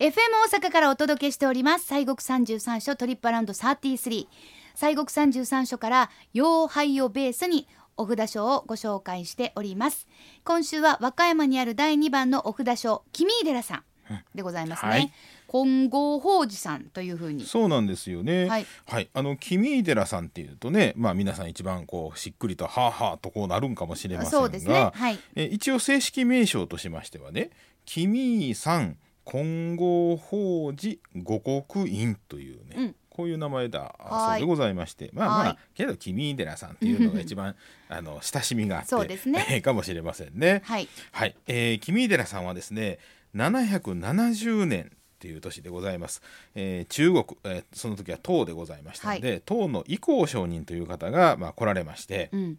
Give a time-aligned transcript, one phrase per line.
[0.00, 0.14] FM
[0.50, 1.86] 大阪からお届けしております。
[1.86, 4.26] 西国三十三所トリップアラウンド33
[4.74, 10.08] 西国三十三所から妖廃をベースにお札書をご紹介しております。
[10.44, 13.84] 今週は和歌山にある第2番のお札書君井寺さん
[14.34, 15.12] でございますね、はい。
[15.48, 17.44] 金剛法寺さんというふうに。
[17.44, 18.48] そうなんですよね。
[18.48, 24.90] はい、はい、あの君井寺さんっていうとねまあ皆さん一番こうしっくりとはあはあとこうなるんかもしれませんが、ね。
[24.94, 27.50] はい、え一応正式名称としましてはね
[27.84, 32.96] 君井さん金剛法寺五国院というね、うん。
[33.10, 37.54] こういう名前だそうでございまして、まあまあけど君寺さんっていうのが一番
[37.90, 39.60] あの親しみがあってそうですね。
[39.62, 40.62] かもしれませんね。
[40.64, 42.98] はい、はい、えー、君寺さんはですね
[43.34, 46.20] 770年っていう年でございます、
[46.54, 52.58] えー、中国、えー、その時は唐でございましたので、はい、唐の伊光上人という方が、まあ、来られまして、うん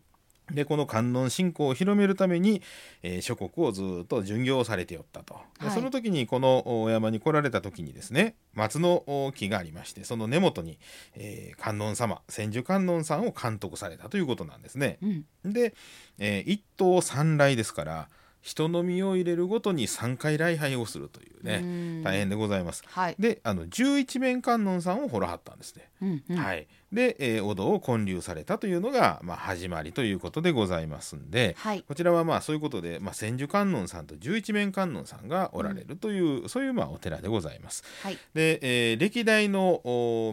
[0.52, 2.62] でこの観音信仰を広めるために、
[3.02, 10.80] えー、諸国をずっと巡業されておったと、はい、その時にこのお山に来られた時にですね松の木がありましてその根元に、
[11.16, 14.98] えー、観音様千手観音さんを監督されたということなんですね。
[15.02, 15.74] うん、で、
[16.20, 18.10] えー、一刀三来ですから
[18.44, 22.84] 人の身を入れるごとに3回礼拝をするというね大変でございます。
[22.86, 25.90] はい、であの十一面観音さんをほらはったんですね。
[26.02, 37.84] うんうん、はい、で、えー、お堂を建立されたというのが、まあ、始まりということでございますんで、はい、こちらはまあそういうことで、まあ、千手観音さんと十一面観音さんがおられるという、うん、そういうまあお寺でございます。
[38.04, 38.60] はい、で、
[38.92, 39.82] えー、歴代の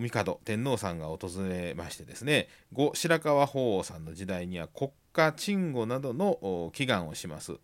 [0.02, 7.58] 帝天皇さんが訪れましてですね後白河法皇さんの時代には国家鎮護などの祈願をします。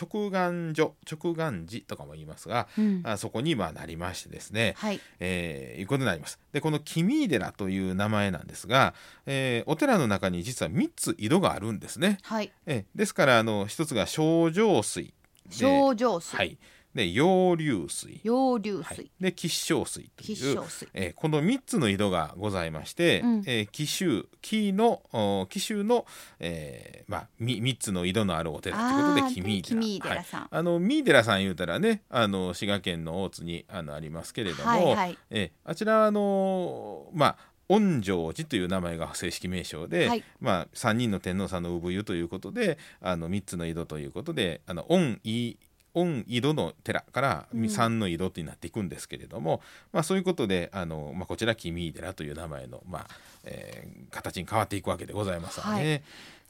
[0.00, 5.00] 直願所直願寺とかも言いますが、うん、あそこにまあなりましてですね、はい。
[5.18, 6.38] えー、いうことになります。
[6.52, 8.94] でこの君井寺という名前なんですが、
[9.26, 12.18] えー、お寺の中に実は3つ井戸があるんですね。
[12.22, 15.14] はい、えですからあの一つが清浄水。
[15.50, 16.58] 清浄水、はい、
[16.94, 18.20] で陽流水。
[18.22, 20.62] 陽流水、はい、で吉祥水という、
[20.94, 26.06] えー、この3つの井戸がございまして、うん、えー、紀州紀の紀州の、
[26.38, 30.22] えーまあ、3, 3つの井戸のあるお寺ということで君井寺。
[30.22, 37.36] さん、はい、あの三井寺さん言うたらねあの滋賀県の大津にあのありますけれども、はいはい、えー、あちらのまあ
[37.68, 45.56] 恩城寺という名前が正式名称で、はい、まあ、3人の天皇さんの産湯ということであの3つの井戸ということであの恩井
[45.94, 49.60] 御井戸の寺から三の井戸になっていくんですけれども、うん、
[49.92, 53.06] まあ、そういうことであの、まあ、こちら君井寺という名前の、まあ
[53.44, 56.02] えー、形に変わっていくわけでございますね。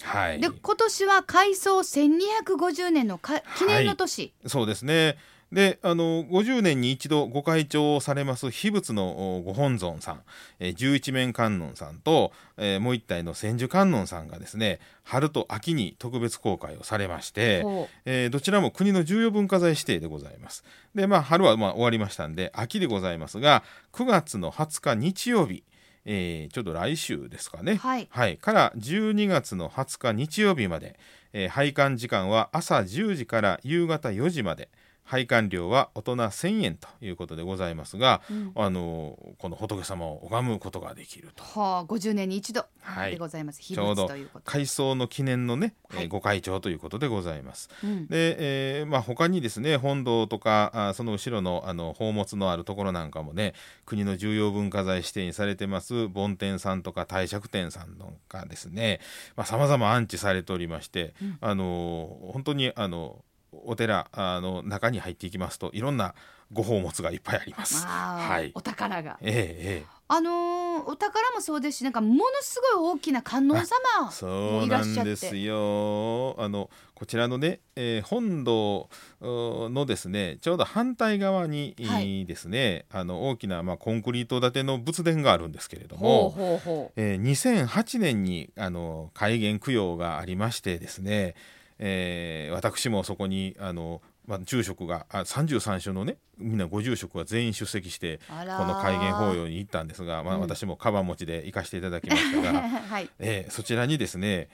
[0.03, 5.19] はい、はい、で今年は改装1250年のか記念の年、はい、そうですね。
[5.53, 10.23] であの50年に一度ご開帳されます秘仏のご本尊さん、
[10.59, 17.65] えー、十一面観音さんと、えー、もう一体の千手観音さんがですね春と秋に特別公開をされまして、
[18.05, 20.65] えー、どちらも国の重要文化財指定でございます。
[20.95, 23.63] でまあ春はまあ終わりましたんで秋でございますが
[23.93, 25.63] 9月の20日日曜日
[26.07, 30.99] えー、ちょっと来週ですかね、はい、はい、から12月の20日日曜日まで、
[31.33, 34.69] えー、拝観時間は朝10時から夕方4時まで、
[35.05, 41.45] 拝観料は大人1000円ということでございますが、うん、あのこの仏様を拝むことができると。
[41.45, 42.65] はあ、50年に一度
[43.11, 43.61] でございます。
[43.61, 44.11] はい、ちょうど
[44.45, 47.69] 改装の記念のね、はい、えー、ご開帳ということでございます。
[47.85, 53.53] うん、で、えー、まあ他にですね本堂とかあその後ろのあの宝物のあるところなんかもね
[53.85, 59.01] 国の重要文化財指定にされてます梵天さんとか帝釈天さんとかですね、
[59.37, 63.23] まあ様々安置されておりまして、うん、あの本当にあの
[63.65, 66.15] お寺の中に入っていきますといろんな
[66.53, 67.85] ご宝物がいっぱいあります。
[67.87, 69.19] はい、お宝が。
[69.21, 69.95] ええええ。
[70.07, 78.91] あのー、お宝もそうですしなんかものすごい大きな観音様そうなんですよあのこちらのね、えー、本堂
[79.23, 91.35] のですねちょうど反対側に、はい、ですねあの大きな、まあ、コンクリート建ての仏殿があるんですけれどもほえー、2008年にあの開元供養がありましてですね
[91.79, 98.35] えー、私もそこにあの、まあ、住職があ33所のねみんなご住職が全員出席してこ
[98.65, 104.49] の開元法要に行ったんですが、まあ、私もカバン持ちで行かせていただきましたが、 はい、えー、そちらにですね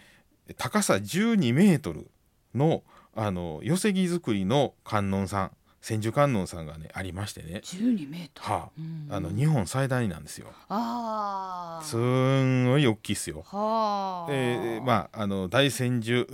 [0.57, 2.11] 高さ12メートル
[2.55, 2.83] の
[3.15, 5.51] あの寄せ木造りの観音さん
[5.81, 7.63] 千手観音さんがねありましてね。
[7.65, 8.71] 12メートル、は
[9.11, 10.49] あ、あの日本最大なんですよ。
[10.69, 13.45] あすんごい大きいっすよ。
[13.47, 14.31] はあ。
[14.31, 16.25] でまああの大千手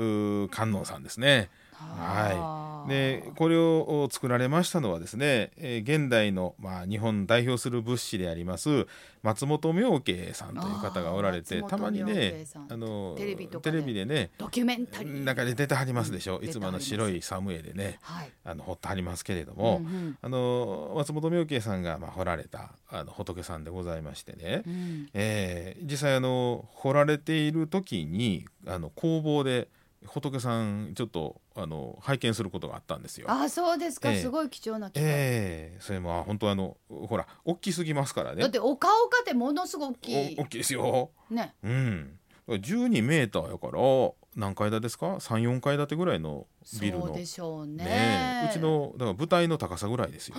[0.49, 8.87] 観音さんですねはい、でこれを作られましたのはですね、えー、現代の、まあ、日本代表する仏師であります
[9.23, 15.25] 松本明慶さんという方がおられてたまにねあのテレビテレビでねドキュメンタリー。
[15.25, 29.69] 中で出てはりますでしょ、うん、いつもあの白いサムエでね、はい、あの彫ってはりますけれども、うんうん、あの松本明慶さんが、まあ、彫られたあの仏さんでございましてね、うん、えー、実際あの彫られている時にあの工房で
[30.07, 33.31] 仏さんちょっとあの拝見することがあったんですよ。
[33.31, 35.03] あそうですか、えー、すごい貴重な機会。
[35.05, 38.43] ええー、それも本当あのほら大きすぎますからね。
[38.43, 40.37] だってお顔かってものすごく大きい。
[40.39, 41.11] 大きいですよ。
[41.31, 41.55] ね。
[41.63, 42.19] うん。
[42.49, 45.19] 12メーターやから何階建てですか？
[45.21, 46.47] 三四階建てぐらいの
[46.81, 47.07] ビルの。
[47.09, 47.85] そうでしょうね。
[47.85, 50.37] ねうちのだから舞台の高さぐらいですよ。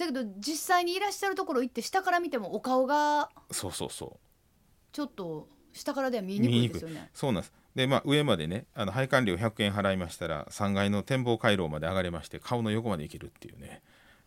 [0.00, 4.18] だけど実際にいらっしゃるところ行って下から見てもお顔がそうそうそう
[4.92, 13.82] ちょっと下からでは見にくいですよねそうなんですでまあ上までねあの配管料100円払いましたら3階の展望回廊まで上がれまして顔の横まで行けるっていうね。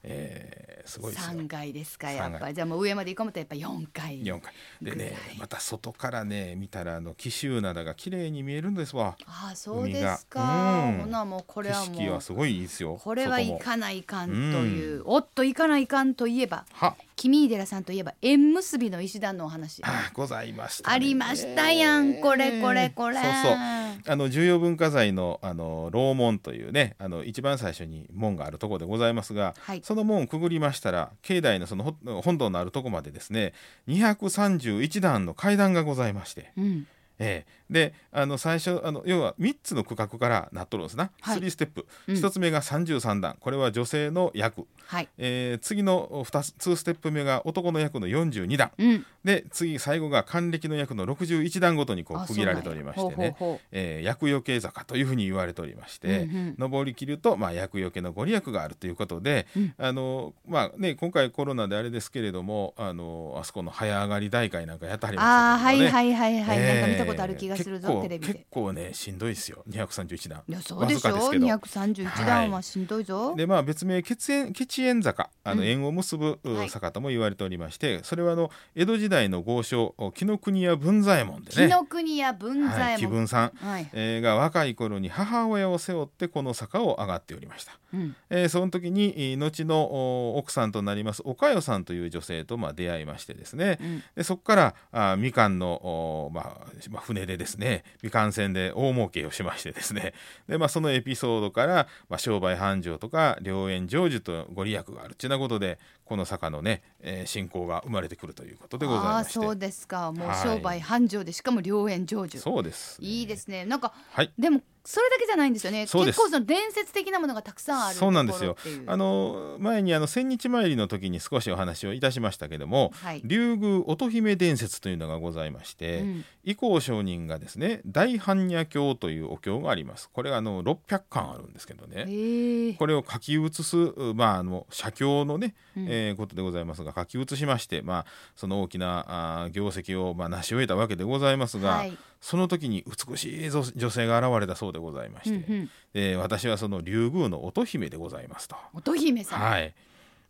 [0.06, 1.40] えー、すごいですよ。
[1.40, 2.54] 3階ですかやっぱ。
[2.54, 4.54] じゃあもう上まで行こうとやっぱ4階4階。
[4.82, 9.16] でねまた外からね見たらあの紀州灘が綺麗に見えるんですわ。
[9.26, 11.88] ああそうですか、うん、ほなもうこれはもう。
[11.96, 16.96] 景色はすごいいいですよこれは行かないかんという、うん、おっと行かないかんといえばは。
[17.16, 19.82] 君井寺さんといえば縁結びの石段のお話。
[19.86, 23.16] あございました、ね、ありましたやんこれこれこれ。
[23.16, 33.54] そうそうあの重要文化財のあの楼門というねあの一番最初に門があるところでございますが、はい、その門をくぐりましたら境内のその本堂のあるとこまでですね
[33.88, 36.88] 231段の階段がございまして、うん、
[37.20, 43.38] えー、であの最初あの要は3つの区画からなっとるんですな、はい、3ステップ、うん、1つ目が33段。
[43.40, 46.26] これは女性の役、はい、えー、次の 2,
[46.60, 53.36] 2ステップ目が男の役の42段、うん、で次最後が還暦の役の61段ごとにこう区切られておりましてね。
[53.72, 68.34] え厄除け坂というふうに言われておりまして、うんうん、上りきると、まあ、厄除けのご利益があるということで、うん、あのまあね、今回コロナであれですけれどもあのあそこの早上がり大会なんかやってはりましたけど、ね、あはいはいはいはい、えー、なんか見たことある気がするぞテレビで。
[68.34, 69.64] 結構ねしんどいですよ。
[69.70, 70.44] 231段。
[70.48, 71.10] いやそうでしょ。
[71.10, 75.30] 231段はしんどいぞ、はい、でまあ別名血縁血縁坂。
[75.44, 76.40] あの縁を結ぶ
[76.70, 81.68] 坂とも言われておりまして、はい、それはあの江戸時代の豪商紀ノ国屋文左衛門でね。
[81.68, 96.46] 紀ノ国屋文左衛門、はい、紀文さん、はい、えー、が若い頃に母親を背負ってこの坂を上がっておりました、うん、えー、その時に後の奥さんとなります岡代さんという女性とまあ出会いましてですね、うん、でそこからあみかんの、まあ、
[96.90, 97.84] まあ、船でですね。
[98.02, 100.14] みかん船で大儲けをしましてですね。
[100.48, 109.34] で、まあ、そのエピソードから、まあ、商売繁盛とか良縁成就とご利益があるっていうようなことでこの坂のね、えー、信仰が生まれてくるということでございまして。
[109.34, 110.12] そうですか。
[110.12, 112.40] もう商売繁盛で、しかも良縁成就。
[112.40, 113.66] そうです、ね、いいですね。
[113.66, 115.82] なんか、はい、でもそれだけじゃないんですよね。
[115.82, 118.58] 結構その伝説的なものがたくさんあるそうなんですよ。
[118.86, 130.10] あの前にあの千日参りの時に少しお話をいたしましたけども、はい、竜宮乙姫伝説というのがございまして、うん、以降上人がですね大般若経というお経があります。
[130.12, 132.76] これがあの600巻あるんですけどね。
[132.78, 133.78] これを書き写す
[134.16, 138.06] まああの写経のね、うん、えー、ことでございますが書き写しましてまあ
[138.36, 141.98] その大きなあ業績をまあ成し終えたわけでございますが、はい。
[142.24, 148.56] その時に美しい女性が現れたそうでございまして、うんうん、えー、私はその竜宮の乙姫でございますと。
[148.74, 149.74] 乙姫さん、はい。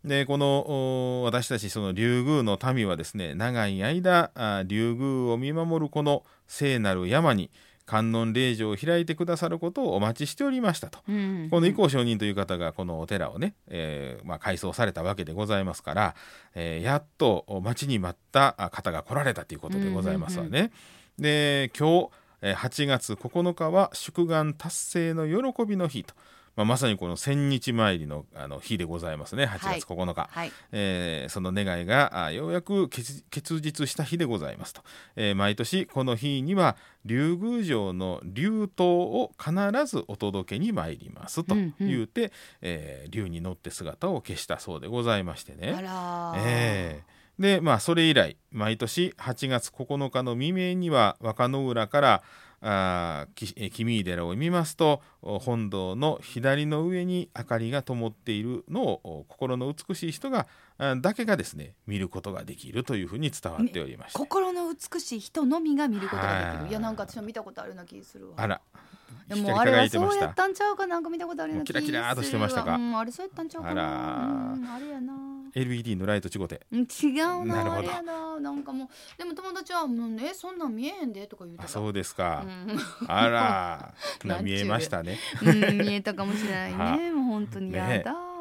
[0.04, 4.30] でこの私たちその竜宮の民はですね長い間
[4.66, 7.50] 竜宮を見守るこの聖なる山に
[7.86, 16.14] 観音霊場を開いてくださることをお待ちしておりましたと、うんうん、この伊光上人という方がこのお寺をね、えーまあ、改装されたわけでございますから、
[16.54, 20.50] えー、やっと待ちに待った方が来られたということでございますわね。
[20.50, 20.70] うんうんうん。
[21.22, 22.10] で今日
[22.52, 26.14] 8月9日は祝願達成の喜びの日と。
[26.56, 29.44] まあ、まさにこの千日参りのあの日でございますね。
[29.44, 30.52] 8月9日、はい。
[30.72, 33.24] えー、その願いがようやく結
[33.60, 34.82] 実した日でございますと、
[35.16, 39.52] えー、毎年この日には竜宮城の竜刀を必
[39.86, 42.26] ずお届けに参りますと言うて、うん。
[42.26, 42.30] うん、
[42.62, 45.74] えー、竜に乗って姿を消したそうでございましてね。
[46.36, 52.22] えーでまあそれ以来毎年8月9日の未明には若野浦から
[52.66, 60.46] あ君井寺を見ますと本堂の左の上に明かりが灯っているのを心の美しい人が
[61.02, 66.70] だけがですね見ることができるというふうに伝わっておりまし心の美しい人のみが見ることができる。
[66.70, 68.34] いやなんか私も見たことあるな気するわ。
[68.38, 68.60] あら。
[69.28, 74.54] でもあれはそうやったんちゃうかなんか見たことあるな気するキラキラとしてましたか、うん、あれそうやったんちゃうかな。
[74.54, 75.14] あらあれやな
[75.54, 78.40] LED のライト違うて違うななるほど。
[78.40, 83.94] なんかもうでも友達はもうねそんなん見えへんでとか言うてそうですか、うん、あら
[84.42, 87.10] 見えましたね、うん、見えたかもしれないね。
[87.14, 88.33] もう本当にやだ、ね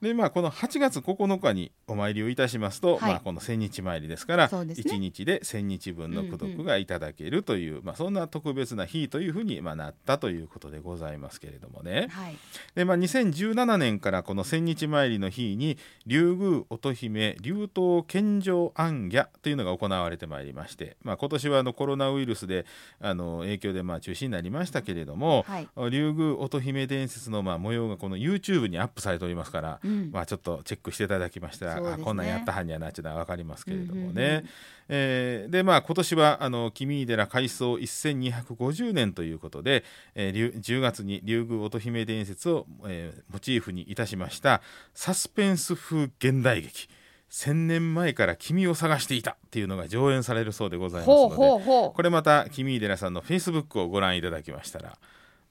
[0.00, 12.08] でまあこの8月9日にお参りをいたしますと、はい、まあこの千日参りですから、ね、1日で千日分の功徳がいただけるという、うんうん、まあそんな特別な日というふうにまあなったということでございますけれどもね。
[12.10, 12.36] はい、
[12.74, 22.66] でまあ2017年からこの千日参りの日に竜宮乙姫竜頭献上行脚というのが行われてまいりまして、まあ今年はあのコロナウイルスで
[23.00, 29.65] あの影響でまあ中止になりましたけれども、はい、竜宮乙姫伝説のまあ模様がこの YouTube にアップされておりますから。
[29.82, 34.22] うん、まあ、ちょっとチェックしていただきましたら、ね、あこんなんやったはんやなっていうのは分かりますけれどもね。
[34.22, 34.48] うんうんうん、
[34.88, 44.62] えー、でまあ今年はあの君井寺改装1250年ということで、えー、10月に竜宮乙姫伝説を、えー、モチーフにいたしました
[44.94, 46.88] サスペンス風現代劇。
[47.30, 54.96] 1000年前から君を探していたっていうのが上演されるそうでございますのでこれまた君井寺さんのフェイスブックをご覧いただきましたら、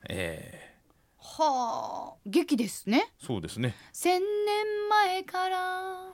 [0.10, 0.75] えー、
[1.25, 2.17] はあ。
[2.25, 3.12] 劇ですね。
[3.20, 3.75] そうですね。
[3.91, 6.13] 千年前から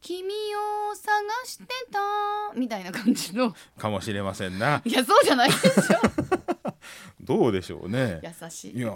[0.00, 1.12] 君を探
[1.44, 2.58] してた。
[2.58, 3.54] みたいな感じの。
[3.76, 4.80] かもしれませんな。
[4.86, 6.72] いやそうじゃないでしょ。
[7.20, 8.20] どうでしょうね。
[8.22, 8.78] 優しい。
[8.78, 8.88] いや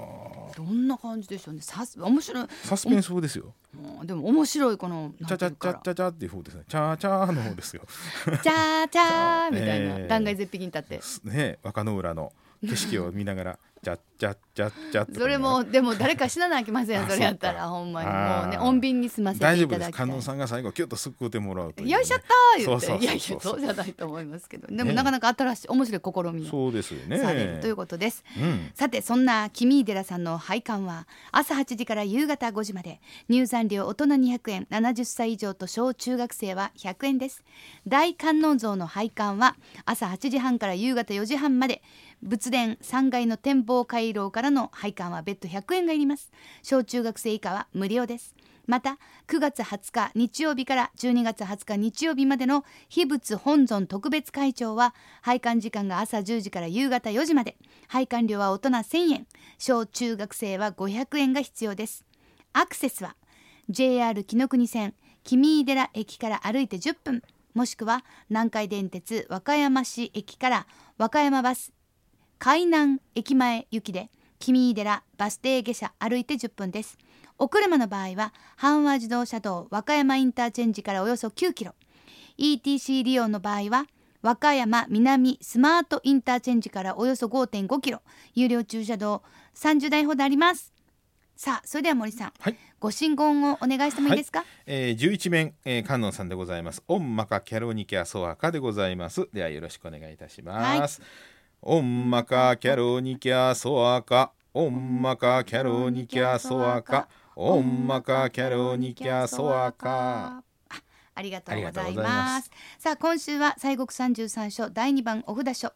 [0.56, 1.60] どんな感じでしょうね。
[1.62, 2.46] さ面白い。
[2.64, 3.54] サスペンス風ですよ。
[4.04, 6.64] でも面白いこのチャチャチャチャチャっていう方ですね。
[6.68, 7.82] チャチャの方ですよ。
[8.42, 11.00] チャチャみたいな、えー、断崖絶壁に立って。
[11.24, 12.32] ね若野浦の
[12.62, 28.24] 景色を見ながらじゃじゃじゃじゃそれもでも誰か死ななきませんそれやったらほんまにもうね穏便に済ませていただき観音さんが最後キュッとすくってもらうと、よいしょっと言っていやいやそうじゃないと思いますけどでもなかなか新しい面白い試みそうですよねされるということです、
[28.74, 37.44] さてそんな君井寺さんの拝観は朝8時から夕方5時まで入山料大人200円70歳以上と小中学生は100円です
[37.86, 41.82] 大観音像の拝観は朝8時半から夕方4時半まで
[42.22, 46.32] 仏殿3階の展望回廊からの拝観は別途100円がいります。
[46.62, 48.34] 小中学生以下は無料です。
[48.66, 57.56] また9月20日日曜日から12月20日日曜日までの秘仏本尊特別会長は拝観時間が朝10時から夕方4時まで。
[57.88, 59.26] 拝観料は大人1000円。
[59.58, 62.04] 小中学生は500円が必要です。
[62.52, 63.14] アクセスは
[63.68, 67.22] JR 紀ノ国線君井寺駅から歩いて10分。
[67.54, 70.66] もしくは南海電鉄和歌山市駅から
[70.98, 71.75] 和歌山バス
[72.38, 76.98] 海南駅前行きで君井寺バス停下車歩いて10分です。
[77.38, 81.74] お車の場合は阪和自動車道和歌山インターチェンジからおよそ9キロ。
[82.38, 83.86] ETC 利用の場合は
[84.22, 88.02] 和歌山南スマートインターチェンジからおよそ5.5キロ。
[88.34, 89.22] 有料駐車場
[89.54, 90.72] 30台ほどあります。
[91.36, 96.82] さあそれでは森さん、はい、ご神言をお願いしてもいいですか、はい、えー、11面、えー、観音さんでございます。
[96.88, 99.28] オンマカキャロニキャソアカでございます。
[99.34, 101.35] ではよろしくお願いいたします、はい
[101.68, 110.44] オンマカキャロニキャソアカオンマカキャロニキャソアカオンマカキャロニキャソアカ
[111.16, 112.52] ありがとうございます。
[112.78, 115.72] さあ今週は西国三十三所第二番お札書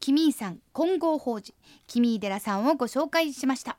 [0.00, 1.54] 君井さん金剛法事。
[1.86, 3.76] 君井寺さんをご紹介しました